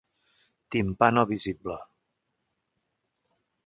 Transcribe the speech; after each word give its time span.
Timpà 0.75 1.11
no 1.17 1.25
visible. 1.33 1.79